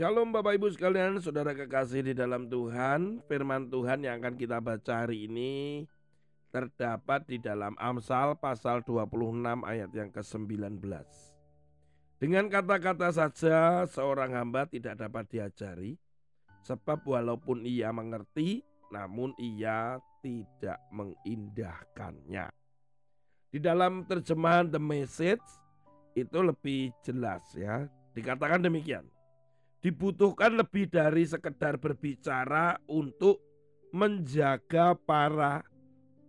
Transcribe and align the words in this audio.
Shalom 0.00 0.32
Bapak 0.32 0.56
Ibu 0.56 0.72
sekalian, 0.72 1.20
saudara 1.20 1.52
kekasih 1.52 2.00
di 2.00 2.16
dalam 2.16 2.48
Tuhan. 2.48 3.20
Firman 3.28 3.68
Tuhan 3.68 4.00
yang 4.00 4.24
akan 4.24 4.32
kita 4.32 4.56
baca 4.56 5.04
hari 5.04 5.28
ini 5.28 5.84
terdapat 6.48 7.28
di 7.28 7.36
dalam 7.36 7.76
Amsal 7.76 8.32
pasal 8.40 8.80
26 8.80 9.44
ayat 9.60 9.92
yang 9.92 10.08
ke-19. 10.08 10.80
Dengan 12.16 12.48
kata-kata 12.48 13.12
saja 13.12 13.84
seorang 13.92 14.32
hamba 14.40 14.64
tidak 14.64 14.96
dapat 15.04 15.28
diajari, 15.36 16.00
sebab 16.64 17.04
walaupun 17.04 17.68
ia 17.68 17.92
mengerti, 17.92 18.64
namun 18.88 19.36
ia 19.36 20.00
tidak 20.24 20.80
mengindahkannya. 20.96 22.48
Di 23.52 23.60
dalam 23.60 24.08
terjemahan 24.08 24.64
The 24.64 24.80
Message 24.80 25.44
itu 26.16 26.40
lebih 26.40 26.88
jelas 27.04 27.44
ya, 27.52 27.84
dikatakan 28.16 28.64
demikian 28.64 29.04
dibutuhkan 29.80 30.60
lebih 30.60 30.92
dari 30.92 31.24
sekedar 31.24 31.80
berbicara 31.80 32.76
untuk 32.84 33.40
menjaga 33.90 34.92
para 34.94 35.64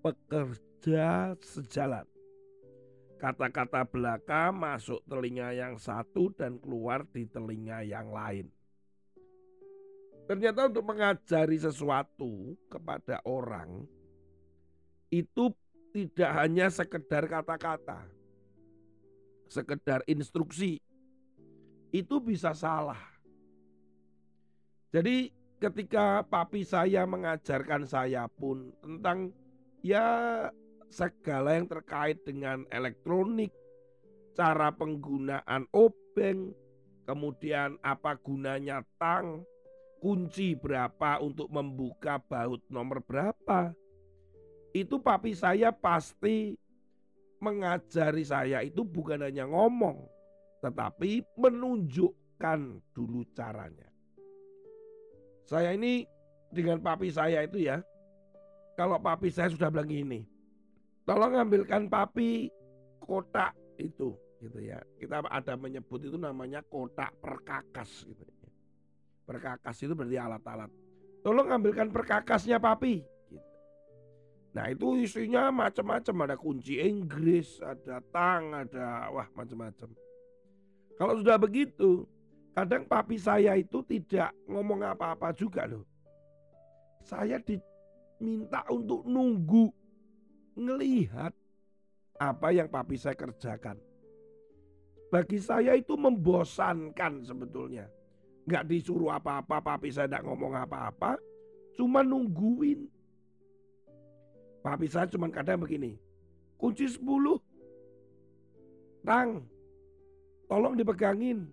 pekerja 0.00 1.36
sejalan. 1.44 2.08
Kata-kata 3.20 3.88
belaka 3.88 4.52
masuk 4.52 5.00
telinga 5.08 5.52
yang 5.56 5.80
satu 5.80 6.32
dan 6.34 6.60
keluar 6.60 7.08
di 7.08 7.24
telinga 7.24 7.80
yang 7.84 8.12
lain. 8.12 8.48
Ternyata 10.24 10.72
untuk 10.72 10.84
mengajari 10.88 11.60
sesuatu 11.60 12.56
kepada 12.72 13.20
orang 13.28 13.84
itu 15.12 15.52
tidak 15.92 16.30
hanya 16.42 16.72
sekedar 16.72 17.28
kata-kata, 17.28 18.08
sekedar 19.46 20.00
instruksi. 20.08 20.80
Itu 21.94 22.18
bisa 22.18 22.50
salah 22.50 23.13
jadi 24.94 25.26
ketika 25.58 26.22
papi 26.22 26.62
saya 26.62 27.02
mengajarkan 27.02 27.82
saya 27.82 28.30
pun 28.30 28.70
tentang 28.78 29.34
ya 29.82 30.06
segala 30.86 31.58
yang 31.58 31.66
terkait 31.66 32.22
dengan 32.22 32.62
elektronik, 32.70 33.50
cara 34.38 34.70
penggunaan 34.70 35.66
obeng, 35.74 36.54
kemudian 37.02 37.74
apa 37.82 38.14
gunanya 38.22 38.86
tang, 38.94 39.42
kunci 39.98 40.54
berapa 40.54 41.18
untuk 41.18 41.50
membuka 41.50 42.22
baut 42.22 42.62
nomor 42.70 43.02
berapa. 43.02 43.74
Itu 44.70 45.02
papi 45.02 45.34
saya 45.34 45.74
pasti 45.74 46.54
mengajari 47.42 48.22
saya 48.22 48.62
itu 48.62 48.86
bukan 48.86 49.26
hanya 49.26 49.50
ngomong, 49.50 50.06
tetapi 50.62 51.26
menunjukkan 51.34 52.60
dulu 52.94 53.26
caranya. 53.34 53.93
Saya 55.44 55.76
ini 55.76 56.08
dengan 56.48 56.80
papi 56.80 57.12
saya 57.12 57.44
itu 57.44 57.60
ya, 57.60 57.84
kalau 58.74 58.96
papi 58.96 59.28
saya 59.28 59.52
sudah 59.52 59.68
bilang 59.68 59.92
gini, 59.92 60.24
tolong 61.04 61.36
ambilkan 61.36 61.86
papi 61.86 62.48
kotak 63.04 63.52
itu 63.76 64.16
gitu 64.40 64.58
ya. 64.60 64.80
Kita 64.96 65.24
ada 65.24 65.54
menyebut 65.56 66.00
itu 66.04 66.16
namanya 66.16 66.64
kotak 66.64 67.12
perkakas 67.20 68.08
gitu 68.08 68.24
ya. 68.24 68.50
Perkakas 69.24 69.76
itu 69.84 69.92
berarti 69.96 70.16
alat-alat. 70.20 70.70
Tolong 71.24 71.48
ambilkan 71.48 71.88
perkakasnya 71.88 72.60
papi. 72.60 73.00
Gitu. 73.32 73.40
Nah 74.52 74.68
itu 74.68 75.00
isinya 75.00 75.48
macam-macam 75.48 76.16
ada 76.28 76.36
kunci 76.36 76.76
Inggris, 76.76 77.56
ada 77.64 78.04
tang, 78.12 78.52
ada 78.52 79.08
wah 79.08 79.28
macam-macam. 79.32 79.88
Kalau 80.94 81.14
sudah 81.18 81.40
begitu, 81.40 82.04
Kadang 82.54 82.86
papi 82.86 83.18
saya 83.18 83.58
itu 83.58 83.82
tidak 83.82 84.30
ngomong 84.46 84.86
apa-apa 84.86 85.34
juga 85.34 85.66
loh. 85.66 85.82
Saya 87.02 87.42
diminta 87.42 88.62
untuk 88.70 89.02
nunggu 89.02 89.74
ngelihat 90.54 91.34
apa 92.14 92.48
yang 92.54 92.70
papi 92.70 92.94
saya 92.94 93.18
kerjakan. 93.18 93.74
Bagi 95.10 95.42
saya 95.42 95.74
itu 95.74 95.98
membosankan 95.98 97.26
sebetulnya. 97.26 97.90
Nggak 98.46 98.70
disuruh 98.70 99.10
apa-apa, 99.10 99.58
papi 99.58 99.90
saya 99.90 100.06
tidak 100.06 100.22
ngomong 100.22 100.54
apa-apa. 100.54 101.18
Cuma 101.74 102.06
nungguin. 102.06 102.86
Papi 104.62 104.86
saya 104.86 105.10
cuma 105.10 105.26
kadang 105.26 105.58
begini. 105.58 105.98
Kunci 106.54 106.86
10. 106.86 107.02
Tang, 109.02 109.42
tolong 110.46 110.78
dipegangin 110.78 111.50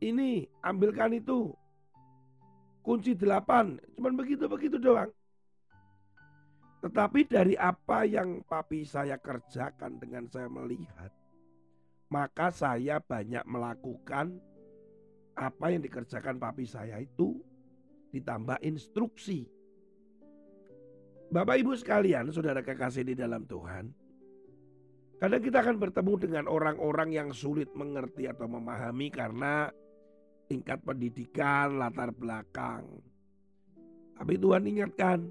ini 0.00 0.48
ambilkan 0.64 1.16
itu. 1.16 1.52
Kunci 2.84 3.18
delapan. 3.18 3.78
Cuman 3.98 4.14
begitu 4.14 4.46
begitu 4.46 4.78
doang. 4.78 5.10
Tetapi 6.84 7.26
dari 7.26 7.58
apa 7.58 8.06
yang 8.06 8.46
papi 8.46 8.86
saya 8.86 9.18
kerjakan 9.18 9.98
dengan 9.98 10.30
saya 10.30 10.46
melihat 10.46 11.10
maka 12.10 12.54
saya 12.54 13.02
banyak 13.02 13.42
melakukan 13.46 14.38
apa 15.36 15.66
yang 15.68 15.82
dikerjakan 15.82 16.38
papi 16.38 16.64
saya 16.64 17.02
itu 17.02 17.42
ditambah 18.14 18.56
instruksi. 18.62 19.44
Bapak 21.26 21.58
Ibu 21.58 21.74
sekalian, 21.74 22.30
saudara 22.30 22.62
kekasih 22.62 23.02
di 23.02 23.18
dalam 23.18 23.42
Tuhan, 23.44 23.90
kadang 25.18 25.42
kita 25.42 25.58
akan 25.58 25.76
bertemu 25.82 26.12
dengan 26.22 26.44
orang-orang 26.46 27.10
yang 27.10 27.28
sulit 27.34 27.68
mengerti 27.74 28.30
atau 28.30 28.46
memahami 28.46 29.10
karena 29.10 29.68
tingkat 30.46 30.78
pendidikan, 30.82 31.78
latar 31.78 32.14
belakang. 32.14 32.86
Tapi 34.16 34.34
Tuhan 34.40 34.64
ingatkan 34.64 35.28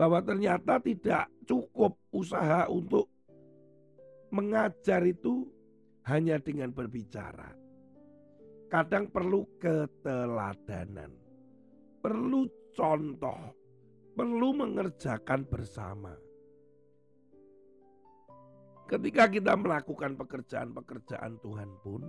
bahwa 0.00 0.24
ternyata 0.24 0.80
tidak 0.80 1.28
cukup 1.44 1.98
usaha 2.08 2.64
untuk 2.72 3.10
mengajar 4.32 5.04
itu 5.04 5.44
hanya 6.08 6.40
dengan 6.40 6.72
berbicara. 6.72 7.52
Kadang 8.70 9.10
perlu 9.10 9.44
keteladanan, 9.58 11.10
perlu 12.00 12.46
contoh, 12.72 13.42
perlu 14.14 14.48
mengerjakan 14.54 15.42
bersama. 15.44 16.14
Ketika 18.86 19.30
kita 19.30 19.54
melakukan 19.58 20.18
pekerjaan-pekerjaan 20.18 21.38
Tuhan 21.42 21.70
pun, 21.82 22.02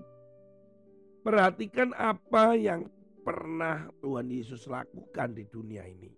Perhatikan 1.21 1.93
apa 1.93 2.57
yang 2.57 2.89
pernah 3.21 3.85
Tuhan 4.01 4.25
Yesus 4.25 4.65
lakukan 4.65 5.37
di 5.37 5.45
dunia 5.45 5.85
ini. 5.85 6.09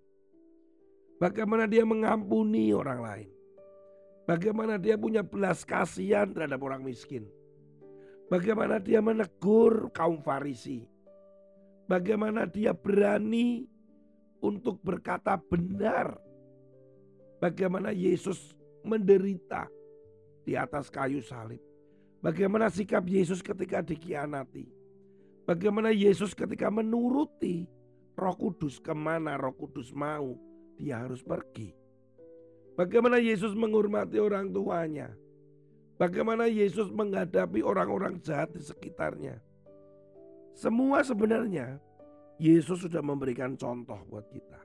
Bagaimana 1.19 1.68
dia 1.68 1.84
mengampuni 1.84 2.72
orang 2.72 3.00
lain. 3.03 3.30
Bagaimana 4.24 4.80
dia 4.80 4.96
punya 4.96 5.19
belas 5.19 5.68
kasihan 5.68 6.31
terhadap 6.31 6.63
orang 6.63 6.88
miskin. 6.88 7.28
Bagaimana 8.31 8.80
dia 8.80 9.03
menegur 9.03 9.92
kaum 9.92 10.24
Farisi. 10.24 10.88
Bagaimana 11.92 12.47
dia 12.47 12.72
berani 12.72 13.68
untuk 14.40 14.80
berkata 14.80 15.36
benar. 15.36 16.16
Bagaimana 17.44 17.92
Yesus 17.92 18.56
menderita 18.88 19.68
di 20.47 20.56
atas 20.56 20.88
kayu 20.88 21.19
salib. 21.19 21.59
Bagaimana 22.24 22.72
sikap 22.72 23.03
Yesus 23.03 23.44
ketika 23.44 23.84
dikhianati 23.84 24.82
Bagaimana 25.44 25.92
Yesus 25.92 26.31
ketika 26.31 26.72
menuruti 26.72 27.68
Roh 28.16 28.36
Kudus 28.40 28.80
ke 28.80 28.96
mana 28.96 29.36
Roh 29.36 29.52
Kudus 29.52 29.92
mau, 29.92 30.40
dia 30.80 31.04
harus 31.04 31.19
pergi. 31.19 31.75
Bagaimana 32.80 33.19
Yesus 33.19 33.51
menghormati 33.51 34.18
orang 34.24 34.50
tuanya. 34.50 35.12
Bagaimana 36.00 36.50
Yesus 36.50 36.90
menghadapi 36.90 37.62
orang-orang 37.62 38.18
jahat 38.24 38.56
di 38.56 38.63
sekitarnya. 38.63 39.38
Semua 40.57 41.06
sebenarnya 41.06 41.78
Yesus 42.42 42.81
sudah 42.81 43.04
memberikan 43.04 43.54
contoh 43.60 44.00
buat 44.10 44.25
kita. 44.31 44.62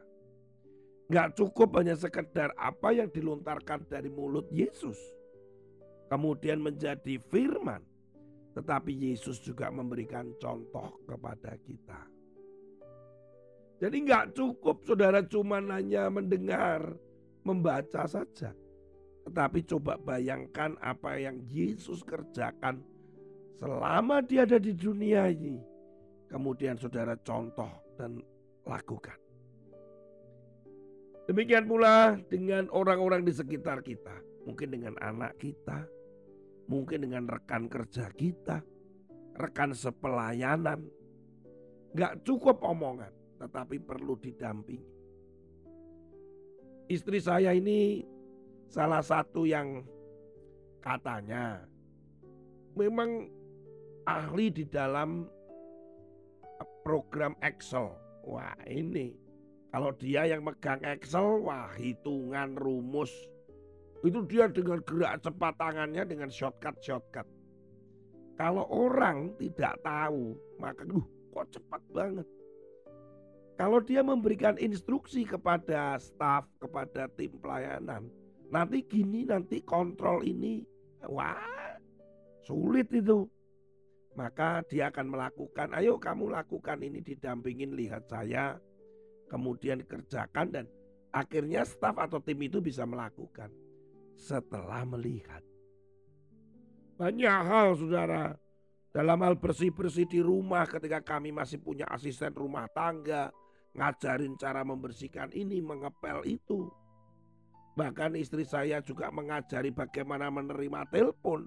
Gak 1.09 1.41
cukup 1.41 1.75
hanya 1.81 1.97
sekedar 1.97 2.53
apa 2.57 2.93
yang 2.93 3.09
dilontarkan 3.09 3.89
dari 3.89 4.13
mulut 4.13 4.49
Yesus. 4.53 4.97
Kemudian 6.09 6.61
menjadi 6.65 7.21
firman 7.29 7.85
tetapi 8.59 8.91
Yesus 8.91 9.39
juga 9.39 9.71
memberikan 9.71 10.35
contoh 10.43 10.99
kepada 11.07 11.55
kita. 11.63 12.11
Jadi 13.79 13.97
nggak 14.03 14.35
cukup 14.35 14.83
saudara 14.83 15.23
cuma 15.23 15.63
hanya 15.63 16.11
mendengar, 16.11 16.83
membaca 17.47 18.03
saja. 18.11 18.51
Tetapi 19.31 19.63
coba 19.63 19.95
bayangkan 20.03 20.75
apa 20.83 21.23
yang 21.23 21.39
Yesus 21.47 22.03
kerjakan 22.03 22.83
selama 23.63 24.27
dia 24.27 24.43
ada 24.43 24.59
di 24.59 24.75
dunia 24.75 25.31
ini. 25.31 25.63
Kemudian 26.27 26.75
saudara 26.75 27.15
contoh 27.23 27.71
dan 27.95 28.19
lakukan. 28.67 29.15
Demikian 31.31 31.71
pula 31.71 32.19
dengan 32.27 32.67
orang-orang 32.75 33.23
di 33.23 33.31
sekitar 33.31 33.87
kita. 33.87 34.19
Mungkin 34.51 34.75
dengan 34.75 34.99
anak 34.99 35.39
kita, 35.39 35.87
mungkin 36.69 37.09
dengan 37.09 37.25
rekan 37.27 37.67
kerja 37.67 38.13
kita, 38.13 38.61
rekan 39.41 39.73
sepelayanan, 39.73 40.85
Gak 41.97 42.21
cukup 42.21 42.61
omongan, 42.61 43.11
tetapi 43.41 43.81
perlu 43.81 44.21
didampingi. 44.21 44.93
Istri 46.89 47.19
saya 47.21 47.57
ini 47.57 48.05
salah 48.69 49.01
satu 49.01 49.49
yang 49.49 49.85
katanya 50.85 51.65
memang 52.77 53.33
ahli 54.05 54.53
di 54.53 54.65
dalam 54.69 55.25
program 56.85 57.37
Excel. 57.41 57.93
Wah 58.29 58.57
ini 58.69 59.17
kalau 59.73 59.93
dia 59.97 60.29
yang 60.29 60.45
megang 60.45 60.81
Excel, 60.85 61.45
wah 61.45 61.73
hitungan 61.77 62.57
rumus 62.57 63.13
itu 64.07 64.23
dia 64.31 64.47
dengan 64.47 64.79
gerak 64.87 65.27
cepat 65.27 65.59
tangannya 65.59 66.07
dengan 66.07 66.31
shortcut-shortcut. 66.31 67.27
Kalau 68.39 68.63
orang 68.71 69.35
tidak 69.43 69.75
tahu, 69.83 70.39
maka 70.63 70.87
duh 70.87 71.03
kok 71.35 71.51
cepat 71.51 71.83
banget. 71.91 72.27
Kalau 73.59 73.83
dia 73.83 74.07
memberikan 74.07 74.55
instruksi 74.63 75.27
kepada 75.27 75.99
staf, 75.99 76.47
kepada 76.63 77.11
tim 77.19 77.35
pelayanan, 77.43 78.07
nanti 78.55 78.87
gini, 78.87 79.27
nanti 79.27 79.59
kontrol 79.67 80.23
ini, 80.23 80.63
wah 81.11 81.75
sulit 82.47 82.87
itu. 82.95 83.27
Maka 84.15 84.63
dia 84.71 84.95
akan 84.95 85.11
melakukan, 85.11 85.75
ayo 85.75 85.99
kamu 85.99 86.31
lakukan 86.31 86.79
ini 86.79 87.03
didampingin 87.03 87.75
lihat 87.75 88.07
saya, 88.07 88.63
kemudian 89.27 89.83
kerjakan 89.83 90.55
dan 90.55 90.65
akhirnya 91.11 91.67
staf 91.67 91.99
atau 91.99 92.23
tim 92.23 92.39
itu 92.39 92.63
bisa 92.63 92.87
melakukan 92.87 93.51
setelah 94.19 94.83
melihat. 94.83 95.41
Banyak 96.99 97.39
hal 97.47 97.79
saudara, 97.79 98.35
dalam 98.91 99.23
hal 99.23 99.39
bersih-bersih 99.39 100.11
di 100.11 100.19
rumah 100.19 100.67
ketika 100.67 100.99
kami 100.99 101.31
masih 101.31 101.63
punya 101.63 101.87
asisten 101.87 102.35
rumah 102.35 102.67
tangga, 102.75 103.31
ngajarin 103.79 104.35
cara 104.35 104.67
membersihkan 104.67 105.31
ini, 105.31 105.63
mengepel 105.63 106.27
itu. 106.27 106.67
Bahkan 107.79 108.19
istri 108.19 108.43
saya 108.43 108.83
juga 108.83 109.07
mengajari 109.15 109.71
bagaimana 109.71 110.27
menerima 110.35 110.91
telepon. 110.91 111.47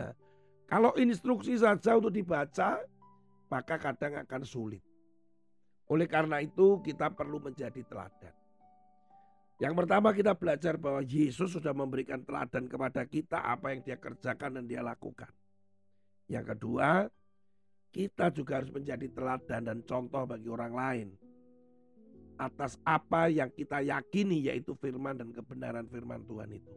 Nah, 0.00 0.16
kalau 0.64 0.96
instruksi 0.96 1.60
saja 1.60 2.00
untuk 2.00 2.16
dibaca, 2.16 2.80
maka 3.52 3.76
kadang 3.76 4.16
akan 4.24 4.42
sulit. 4.48 4.80
Oleh 5.92 6.08
karena 6.08 6.40
itu 6.40 6.80
kita 6.80 7.12
perlu 7.12 7.38
menjadi 7.44 7.84
teladan. 7.84 8.45
Yang 9.56 9.74
pertama 9.84 10.12
kita 10.12 10.36
belajar 10.36 10.76
bahwa 10.76 11.00
Yesus 11.00 11.56
sudah 11.56 11.72
memberikan 11.72 12.20
teladan 12.20 12.68
kepada 12.68 13.08
kita 13.08 13.40
apa 13.40 13.72
yang 13.72 13.80
dia 13.80 13.96
kerjakan 13.96 14.60
dan 14.60 14.64
dia 14.68 14.84
lakukan. 14.84 15.32
Yang 16.28 16.44
kedua, 16.52 17.08
kita 17.88 18.28
juga 18.36 18.60
harus 18.60 18.68
menjadi 18.68 19.08
teladan 19.08 19.62
dan 19.64 19.78
contoh 19.88 20.28
bagi 20.28 20.52
orang 20.52 20.74
lain 20.76 21.08
atas 22.36 22.76
apa 22.84 23.32
yang 23.32 23.48
kita 23.48 23.80
yakini 23.80 24.44
yaitu 24.44 24.76
firman 24.76 25.16
dan 25.16 25.32
kebenaran 25.32 25.88
firman 25.88 26.20
Tuhan 26.28 26.52
itu. 26.52 26.74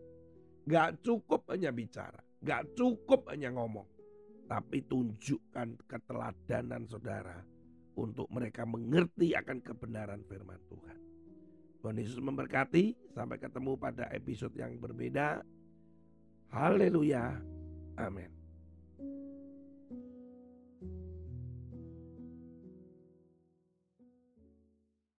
Gak 0.63 1.03
cukup 1.03 1.51
hanya 1.51 1.75
bicara, 1.75 2.23
gak 2.39 2.63
cukup 2.79 3.27
hanya 3.27 3.51
ngomong. 3.51 3.87
Tapi 4.47 4.87
tunjukkan 4.87 5.83
keteladanan 5.83 6.87
saudara 6.87 7.43
untuk 7.99 8.31
mereka 8.31 8.63
mengerti 8.63 9.35
akan 9.35 9.59
kebenaran 9.59 10.23
firman 10.23 10.63
Tuhan. 10.71 11.08
Tuhan 11.79 11.99
Yesus 11.99 12.19
memberkati. 12.19 12.95
Sampai 13.15 13.39
ketemu 13.39 13.75
pada 13.75 14.07
episode 14.11 14.55
yang 14.55 14.75
berbeda. 14.79 15.43
Haleluya. 16.49 17.39
Amin. 17.99 18.38